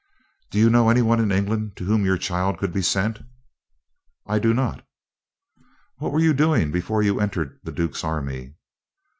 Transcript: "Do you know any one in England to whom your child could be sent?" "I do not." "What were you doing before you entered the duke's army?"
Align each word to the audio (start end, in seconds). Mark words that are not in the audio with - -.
"Do 0.49 0.57
you 0.57 0.71
know 0.71 0.89
any 0.89 1.03
one 1.03 1.19
in 1.19 1.31
England 1.31 1.75
to 1.77 1.83
whom 1.83 2.05
your 2.05 2.17
child 2.17 2.57
could 2.57 2.73
be 2.73 2.81
sent?" 2.81 3.19
"I 4.25 4.39
do 4.39 4.51
not." 4.51 4.83
"What 5.97 6.11
were 6.11 6.19
you 6.19 6.33
doing 6.33 6.71
before 6.71 7.03
you 7.03 7.19
entered 7.19 7.59
the 7.61 7.71
duke's 7.71 8.03
army?" 8.03 8.55